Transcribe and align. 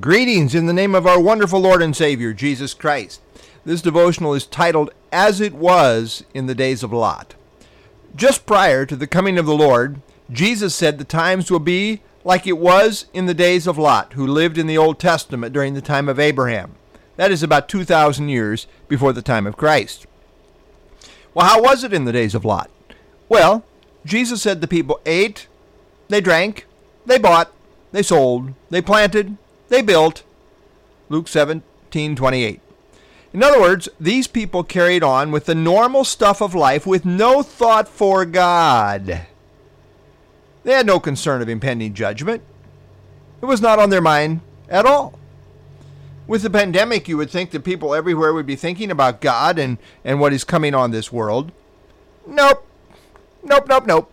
Greetings 0.00 0.54
in 0.54 0.64
the 0.64 0.72
name 0.72 0.94
of 0.94 1.06
our 1.06 1.20
wonderful 1.20 1.60
Lord 1.60 1.82
and 1.82 1.94
Savior, 1.94 2.32
Jesus 2.32 2.72
Christ. 2.72 3.20
This 3.66 3.82
devotional 3.82 4.32
is 4.32 4.46
titled 4.46 4.90
As 5.12 5.42
It 5.42 5.52
Was 5.52 6.24
in 6.32 6.46
the 6.46 6.54
Days 6.54 6.82
of 6.82 6.90
Lot. 6.90 7.34
Just 8.16 8.46
prior 8.46 8.86
to 8.86 8.96
the 8.96 9.06
coming 9.06 9.36
of 9.36 9.44
the 9.44 9.54
Lord, 9.54 10.00
Jesus 10.30 10.74
said 10.74 10.96
the 10.96 11.04
times 11.04 11.50
will 11.50 11.58
be 11.58 12.00
like 12.24 12.46
it 12.46 12.56
was 12.56 13.04
in 13.12 13.26
the 13.26 13.34
days 13.34 13.66
of 13.66 13.76
Lot, 13.76 14.14
who 14.14 14.26
lived 14.26 14.56
in 14.56 14.66
the 14.66 14.78
Old 14.78 14.98
Testament 14.98 15.52
during 15.52 15.74
the 15.74 15.82
time 15.82 16.08
of 16.08 16.18
Abraham. 16.18 16.76
That 17.16 17.30
is 17.30 17.42
about 17.42 17.68
2,000 17.68 18.30
years 18.30 18.66
before 18.88 19.12
the 19.12 19.20
time 19.20 19.46
of 19.46 19.58
Christ. 19.58 20.06
Well, 21.34 21.44
how 21.46 21.60
was 21.60 21.84
it 21.84 21.92
in 21.92 22.06
the 22.06 22.12
days 22.12 22.34
of 22.34 22.46
Lot? 22.46 22.70
Well, 23.28 23.62
Jesus 24.06 24.40
said 24.40 24.62
the 24.62 24.66
people 24.66 24.98
ate, 25.04 25.46
they 26.08 26.22
drank, 26.22 26.66
they 27.04 27.18
bought, 27.18 27.52
they 27.92 28.02
sold, 28.02 28.54
they 28.70 28.80
planted, 28.80 29.36
they 29.68 29.82
built. 29.82 30.22
Luke 31.08 31.26
17:28. 31.26 32.60
In 33.32 33.42
other 33.42 33.60
words, 33.60 33.88
these 33.98 34.28
people 34.28 34.62
carried 34.62 35.02
on 35.02 35.32
with 35.32 35.46
the 35.46 35.54
normal 35.54 36.04
stuff 36.04 36.40
of 36.40 36.54
life 36.54 36.86
with 36.86 37.04
no 37.04 37.42
thought 37.42 37.88
for 37.88 38.24
God. 38.24 39.26
They 40.62 40.72
had 40.72 40.86
no 40.86 41.00
concern 41.00 41.42
of 41.42 41.48
impending 41.48 41.94
judgment. 41.94 42.42
It 43.42 43.46
was 43.46 43.60
not 43.60 43.78
on 43.78 43.90
their 43.90 44.00
mind 44.00 44.40
at 44.68 44.86
all. 44.86 45.18
With 46.26 46.42
the 46.42 46.48
pandemic, 46.48 47.06
you 47.06 47.18
would 47.18 47.28
think 47.28 47.50
that 47.50 47.64
people 47.64 47.94
everywhere 47.94 48.32
would 48.32 48.46
be 48.46 48.56
thinking 48.56 48.90
about 48.90 49.20
God 49.20 49.58
and, 49.58 49.76
and 50.04 50.20
what 50.20 50.32
is 50.32 50.42
coming 50.42 50.74
on 50.74 50.90
this 50.90 51.12
world. 51.12 51.52
Nope. 52.26 52.66
Nope, 53.42 53.66
nope, 53.68 53.86
nope. 53.86 54.10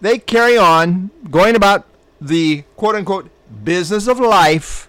They 0.00 0.18
carry 0.18 0.58
on 0.58 1.10
going 1.30 1.54
about 1.54 1.86
the 2.20 2.62
quote 2.76 2.96
unquote 2.96 3.30
business 3.64 4.06
of 4.06 4.20
life 4.20 4.88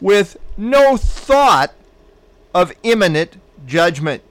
with 0.00 0.36
no 0.56 0.96
thought 0.96 1.72
of 2.54 2.72
imminent 2.82 3.40
judgment. 3.66 4.22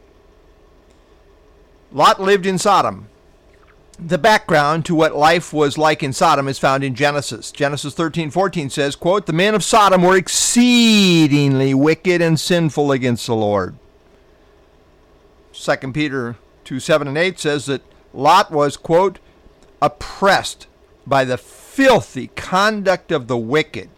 Lot 1.92 2.22
lived 2.22 2.46
in 2.46 2.58
Sodom. 2.58 3.08
The 3.98 4.18
background 4.18 4.86
to 4.86 4.96
what 4.96 5.16
life 5.16 5.54
was 5.54 5.78
like 5.78 6.04
in 6.04 6.12
Sodom 6.12 6.48
is 6.50 6.60
found 6.60 6.84
in 6.84 6.96
Genesis. 6.96 7.52
Genesis 7.52 7.94
13:14 7.94 8.70
says, 8.70 8.96
quote, 8.96 9.26
"The 9.26 9.34
men 9.34 9.56
of 9.56 9.64
Sodom 9.64 10.02
were 10.02 10.18
exceedingly 10.18 11.74
wicked 11.74 12.22
and 12.22 12.38
sinful 12.38 12.92
against 12.92 13.26
the 13.26 13.36
Lord." 13.36 13.76
2 15.54 15.94
Peter 15.94 16.36
2, 16.66 16.82
7 16.82 17.08
and 17.08 17.18
8 17.18 17.40
says 17.40 17.68
that 17.68 17.82
Lot 18.14 18.52
was, 18.52 18.76
quote, 18.76 19.20
oppressed 19.82 20.68
by 21.08 21.26
the 21.26 21.38
filthy 21.38 22.28
conduct 22.36 23.12
of 23.12 23.28
the 23.28 23.38
wicked, 23.38 23.90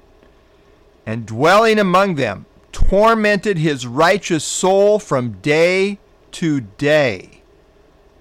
and 1.06 1.26
dwelling 1.26 1.80
among 1.80 2.16
them, 2.16 2.46
tormented 2.72 3.58
his 3.58 3.88
righteous 3.88 4.44
soul 4.44 5.00
from 5.00 5.40
day 5.42 6.00
to 6.32 6.62
day. 6.62 7.42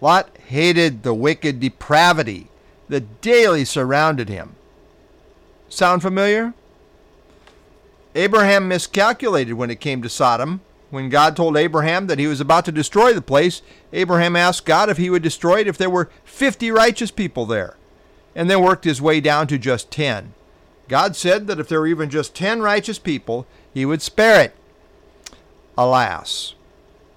Lot 0.00 0.30
hated 0.48 1.02
the 1.02 1.14
wicked 1.14 1.60
depravity 1.60 2.48
that 2.88 3.20
daily 3.20 3.64
surrounded 3.64 4.28
him. 4.28 4.54
Sound 5.68 6.02
familiar? 6.02 6.54
Abraham 8.14 8.68
miscalculated 8.68 9.54
when 9.54 9.70
it 9.70 9.80
came 9.80 10.02
to 10.02 10.08
Sodom. 10.08 10.60
When 10.90 11.10
God 11.10 11.36
told 11.36 11.56
Abraham 11.56 12.06
that 12.06 12.18
he 12.18 12.26
was 12.26 12.40
about 12.40 12.64
to 12.66 12.72
destroy 12.72 13.12
the 13.12 13.20
place, 13.20 13.60
Abraham 13.92 14.36
asked 14.36 14.64
God 14.64 14.88
if 14.88 14.96
he 14.96 15.10
would 15.10 15.22
destroy 15.22 15.60
it 15.60 15.66
if 15.66 15.76
there 15.76 15.90
were 15.90 16.10
50 16.24 16.70
righteous 16.70 17.10
people 17.10 17.44
there, 17.44 17.75
and 18.36 18.50
then 18.50 18.62
worked 18.62 18.84
his 18.84 19.00
way 19.00 19.18
down 19.18 19.46
to 19.48 19.58
just 19.58 19.90
10. 19.90 20.34
God 20.88 21.16
said 21.16 21.46
that 21.46 21.58
if 21.58 21.68
there 21.68 21.80
were 21.80 21.86
even 21.86 22.10
just 22.10 22.34
10 22.36 22.60
righteous 22.60 22.98
people, 22.98 23.46
he 23.72 23.86
would 23.86 24.02
spare 24.02 24.42
it. 24.42 24.54
Alas, 25.76 26.54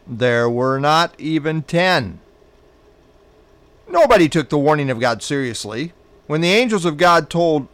there 0.07 0.49
were 0.49 0.79
not 0.79 1.13
even 1.19 1.61
10. 1.61 2.19
Nobody 3.87 4.29
took 4.29 4.49
the 4.49 4.57
warning 4.57 4.89
of 4.89 4.99
God 4.99 5.21
seriously. 5.21 5.93
When 6.25 6.41
the 6.41 6.53
angels 6.53 6.85
of 6.85 6.97
God 6.97 7.29
told 7.29 7.67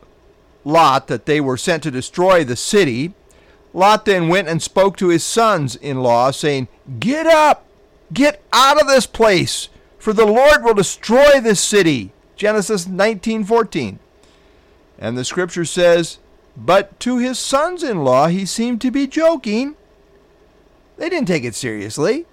Lot 0.63 1.07
that 1.07 1.27
they 1.27 1.39
were 1.39 1.57
sent 1.57 1.83
to 1.83 1.91
destroy 1.91 2.43
the 2.43 2.55
city, 2.55 3.13
Lot 3.73 4.05
then 4.05 4.27
went 4.27 4.47
and 4.47 4.61
spoke 4.61 4.97
to 4.97 5.09
his 5.09 5.23
sons 5.23 5.75
in 5.75 6.01
law, 6.01 6.31
saying, 6.31 6.67
Get 6.99 7.27
up! 7.27 7.65
Get 8.11 8.41
out 8.53 8.81
of 8.81 8.87
this 8.87 9.05
place, 9.05 9.69
for 9.99 10.13
the 10.13 10.25
Lord 10.25 10.63
will 10.63 10.73
destroy 10.73 11.39
this 11.41 11.59
city. 11.59 12.11
Genesis 12.35 12.85
19:14. 12.85 13.99
And 14.97 15.17
the 15.17 15.25
scripture 15.25 15.65
says, 15.65 16.19
But 16.55 16.99
to 17.01 17.17
his 17.17 17.39
sons 17.39 17.83
in 17.83 18.03
law 18.03 18.27
he 18.27 18.45
seemed 18.45 18.81
to 18.81 18.91
be 18.91 19.07
joking. 19.07 19.75
They 20.97 21.09
didn't 21.09 21.27
take 21.27 21.43
it 21.43 21.55
seriously. 21.55 22.25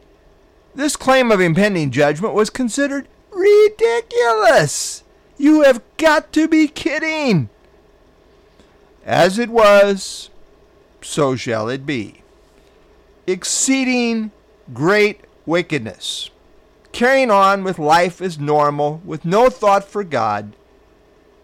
This 0.74 0.96
claim 0.96 1.30
of 1.30 1.40
impending 1.40 1.90
judgment 1.90 2.34
was 2.34 2.50
considered 2.50 3.08
ridiculous. 3.30 5.02
You 5.36 5.62
have 5.62 5.82
got 5.96 6.32
to 6.34 6.48
be 6.48 6.68
kidding. 6.68 7.48
As 9.04 9.38
it 9.38 9.50
was, 9.50 10.30
so 11.02 11.34
shall 11.34 11.68
it 11.68 11.84
be. 11.84 12.22
Exceeding 13.26 14.30
great 14.72 15.20
wickedness. 15.44 16.30
Carrying 16.92 17.30
on 17.30 17.64
with 17.64 17.78
life 17.78 18.20
as 18.20 18.38
normal, 18.38 19.00
with 19.04 19.24
no 19.24 19.48
thought 19.48 19.84
for 19.84 20.04
God, 20.04 20.54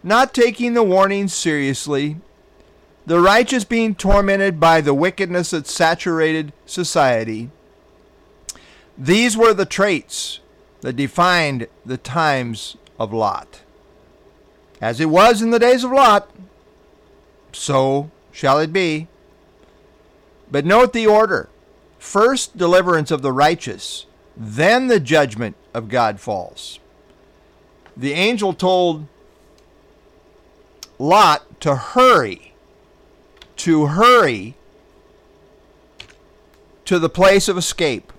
not 0.03 0.35
taking 0.35 0.75
the 0.75 0.83
warnings 0.83 1.35
seriously, 1.35 2.17
the 3.07 3.21
righteous 3.21 3.65
being 3.65 3.95
tormented 3.95 4.61
by 4.61 4.83
the 4.83 4.93
wickedness 4.93 5.51
that 5.51 5.67
saturated 5.67 6.53
society. 6.67 7.51
These 8.99 9.37
were 9.37 9.55
the 9.55 9.65
traits 9.65 10.41
that 10.83 10.97
defined 10.97 11.69
the 11.87 11.97
times 11.97 12.77
of 12.99 13.13
Lot. 13.13 13.63
As 14.81 15.01
it 15.01 15.07
was 15.07 15.41
in 15.41 15.51
the 15.51 15.59
days 15.59 15.85
of 15.85 15.91
Lot, 15.91 16.29
so 17.53 18.11
shall 18.31 18.59
it 18.59 18.73
be. 18.73 19.09
But 20.51 20.67
note 20.67 20.93
the 20.93 21.07
order 21.07 21.49
first, 21.99 22.57
deliverance 22.57 23.11
of 23.11 23.23
the 23.23 23.33
righteous, 23.33 24.07
then 24.39 24.87
the 24.87 25.01
judgment 25.01 25.57
of 25.75 25.89
God 25.89 26.21
falls. 26.21 26.79
The 27.97 28.13
angel 28.13 28.55
told 28.55 29.07
Lot 31.01 31.61
to 31.61 31.75
hurry, 31.75 32.53
to 33.57 33.87
hurry 33.87 34.55
to 36.85 36.99
the 36.99 37.09
place 37.09 37.49
of 37.49 37.59
escape, 37.59 38.13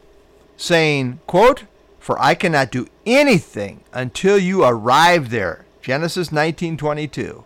saying, 0.58 1.22
quote, 1.26 1.64
For 2.00 2.20
I 2.20 2.36
cannot 2.36 2.72
do 2.72 2.88
anything 3.06 3.84
until 3.94 4.38
you 4.38 4.64
arrive 4.64 5.30
there. 5.30 5.66
Genesis 5.82 6.30
19:22. 6.30 7.44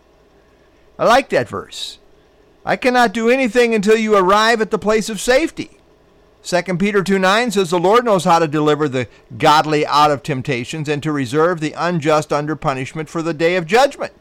I 0.98 1.06
like 1.06 1.30
that 1.30 1.48
verse. 1.48 2.00
I 2.66 2.76
cannot 2.76 3.14
do 3.14 3.30
anything 3.30 3.76
until 3.76 3.98
you 3.98 4.16
arrive 4.16 4.62
at 4.62 4.72
the 4.72 4.80
place 4.80 5.10
of 5.10 5.22
safety. 5.22 5.80
2 6.44 6.62
Peter 6.78 7.02
2 7.02 7.20
9 7.20 7.52
says, 7.52 7.70
The 7.70 7.80
Lord 7.80 8.04
knows 8.04 8.26
how 8.26 8.40
to 8.40 8.48
deliver 8.48 8.90
the 8.90 9.08
godly 9.38 9.86
out 9.86 10.12
of 10.12 10.24
temptations 10.24 10.90
and 10.90 11.02
to 11.02 11.12
reserve 11.12 11.60
the 11.60 11.74
unjust 11.74 12.34
under 12.34 12.56
punishment 12.56 13.10
for 13.10 13.22
the 13.22 13.34
day 13.34 13.56
of 13.56 13.66
judgment. 13.66 14.14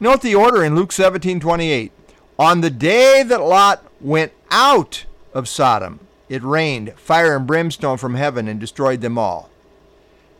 Note 0.00 0.22
the 0.22 0.34
order 0.34 0.64
in 0.64 0.74
Luke 0.74 0.92
17 0.92 1.38
28. 1.38 1.92
On 2.38 2.60
the 2.60 2.70
day 2.70 3.22
that 3.24 3.40
Lot 3.40 3.84
went 4.00 4.32
out 4.50 5.04
of 5.32 5.48
Sodom, 5.48 6.00
it 6.28 6.42
rained 6.42 6.92
fire 6.96 7.36
and 7.36 7.46
brimstone 7.46 7.96
from 7.96 8.14
heaven 8.14 8.48
and 8.48 8.58
destroyed 8.58 9.00
them 9.00 9.18
all. 9.18 9.50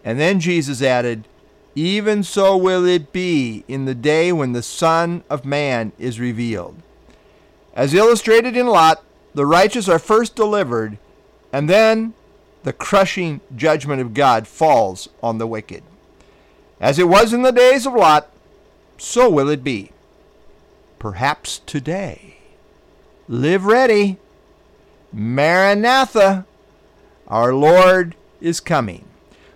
And 0.05 0.19
then 0.19 0.41
Jesus 0.41 0.83
added, 0.83 1.27
even 1.75 2.23
so 2.23 2.57
will 2.57 2.85
it 2.85 3.13
be 3.13 3.65
in 3.69 3.85
the 3.85 3.95
day 3.95 4.33
when 4.33 4.53
the 4.53 4.63
Son 4.63 5.23
of 5.31 5.45
Man 5.45 5.93
is 5.99 6.19
revealed. 6.19 6.83
As 7.75 7.95
illustrated 7.95 8.57
in 8.57 8.67
Lot, 8.67 9.03
the 9.35 9.47
righteous 9.47 9.89
are 9.89 9.99
first 9.99 10.35
delivered, 10.35 10.99
and 11.53 11.69
then 11.69 12.15
the 12.63 12.73
crushing 12.73 13.41
judgment 13.55 14.01
of 14.01 14.15
God 14.15 14.47
falls 14.47 15.09
on 15.23 15.39
the 15.39 15.47
wicked. 15.47 15.83
As 16.81 16.99
it 16.99 17.09
was 17.09 17.33
in 17.33 17.43
the 17.43 17.53
days 17.53 17.87
of 17.87 17.95
Lot, 17.95 18.29
so 18.99 19.29
will 19.31 19.49
it 19.49 19.65
be. 19.65 19.93
Perhaps 20.99 21.61
today. 21.61 22.37
Live 23.29 23.65
ready. 23.65 24.19
Maranatha, 25.13 26.47
our 27.27 27.55
Lord 27.55 28.15
is 28.41 28.61
coming. 28.61 29.05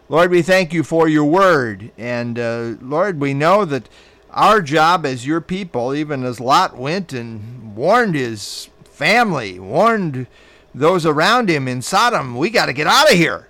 Lord, 0.08 0.30
we 0.30 0.42
thank 0.42 0.72
you 0.72 0.82
for 0.82 1.08
your 1.08 1.24
word. 1.24 1.90
And 1.96 2.38
uh, 2.38 2.74
Lord, 2.80 3.20
we 3.20 3.34
know 3.34 3.64
that 3.64 3.88
our 4.30 4.60
job 4.60 5.04
as 5.06 5.26
your 5.26 5.40
people, 5.40 5.94
even 5.94 6.24
as 6.24 6.40
Lot 6.40 6.76
went 6.76 7.12
and 7.12 7.74
warned 7.76 8.14
his 8.14 8.68
family, 9.02 9.58
warned 9.58 10.28
those 10.72 11.04
around 11.04 11.50
him 11.50 11.66
in 11.66 11.82
Sodom, 11.82 12.36
we 12.36 12.50
got 12.50 12.66
to 12.66 12.72
get 12.72 12.86
out 12.86 13.10
of 13.10 13.18
here. 13.18 13.48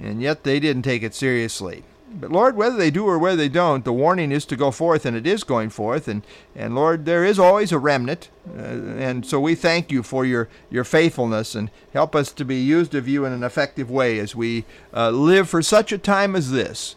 And 0.00 0.22
yet 0.22 0.44
they 0.44 0.60
didn't 0.60 0.84
take 0.84 1.02
it 1.02 1.12
seriously. 1.12 1.82
But 2.12 2.30
Lord, 2.30 2.54
whether 2.54 2.76
they 2.76 2.92
do 2.92 3.04
or 3.04 3.18
whether 3.18 3.36
they 3.36 3.48
don't, 3.48 3.84
the 3.84 3.92
warning 3.92 4.30
is 4.30 4.44
to 4.46 4.54
go 4.54 4.70
forth, 4.70 5.04
and 5.04 5.16
it 5.16 5.26
is 5.26 5.42
going 5.42 5.70
forth. 5.70 6.06
And, 6.06 6.22
and 6.54 6.76
Lord, 6.76 7.04
there 7.04 7.24
is 7.24 7.36
always 7.36 7.72
a 7.72 7.80
remnant. 7.80 8.28
Uh, 8.48 8.60
and 8.60 9.26
so 9.26 9.40
we 9.40 9.56
thank 9.56 9.90
you 9.90 10.04
for 10.04 10.24
your, 10.24 10.48
your 10.70 10.84
faithfulness 10.84 11.56
and 11.56 11.68
help 11.92 12.14
us 12.14 12.30
to 12.30 12.44
be 12.44 12.60
used 12.60 12.94
of 12.94 13.08
you 13.08 13.24
in 13.24 13.32
an 13.32 13.42
effective 13.42 13.90
way 13.90 14.20
as 14.20 14.36
we 14.36 14.64
uh, 14.94 15.10
live 15.10 15.48
for 15.48 15.62
such 15.62 15.90
a 15.90 15.98
time 15.98 16.36
as 16.36 16.52
this, 16.52 16.94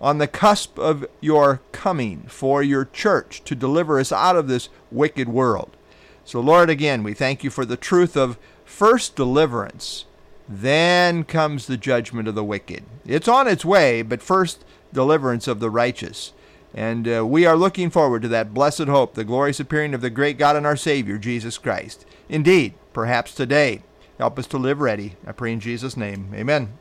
on 0.00 0.18
the 0.18 0.26
cusp 0.26 0.76
of 0.76 1.06
your 1.20 1.60
coming 1.70 2.24
for 2.26 2.64
your 2.64 2.84
church 2.84 3.44
to 3.44 3.54
deliver 3.54 4.00
us 4.00 4.10
out 4.10 4.34
of 4.34 4.48
this 4.48 4.68
wicked 4.90 5.28
world. 5.28 5.76
So, 6.24 6.40
Lord, 6.40 6.70
again, 6.70 7.02
we 7.02 7.14
thank 7.14 7.42
you 7.42 7.50
for 7.50 7.64
the 7.64 7.76
truth 7.76 8.16
of 8.16 8.38
first 8.64 9.16
deliverance 9.16 10.04
then 10.48 11.24
comes 11.24 11.66
the 11.66 11.76
judgment 11.76 12.28
of 12.28 12.34
the 12.34 12.44
wicked. 12.44 12.84
It's 13.06 13.28
on 13.28 13.48
its 13.48 13.64
way, 13.64 14.02
but 14.02 14.22
first, 14.22 14.64
deliverance 14.92 15.48
of 15.48 15.60
the 15.60 15.70
righteous. 15.70 16.32
And 16.74 17.08
uh, 17.08 17.26
we 17.26 17.46
are 17.46 17.56
looking 17.56 17.90
forward 17.90 18.22
to 18.22 18.28
that 18.28 18.54
blessed 18.54 18.84
hope, 18.84 19.14
the 19.14 19.24
glorious 19.24 19.60
appearing 19.60 19.94
of 19.94 20.00
the 20.00 20.10
great 20.10 20.38
God 20.38 20.56
and 20.56 20.66
our 20.66 20.76
Savior, 20.76 21.18
Jesus 21.18 21.58
Christ. 21.58 22.04
Indeed, 22.28 22.74
perhaps 22.92 23.34
today. 23.34 23.82
Help 24.18 24.38
us 24.38 24.46
to 24.48 24.58
live 24.58 24.80
ready. 24.80 25.16
I 25.26 25.32
pray 25.32 25.52
in 25.52 25.60
Jesus' 25.60 25.96
name. 25.96 26.30
Amen. 26.34 26.78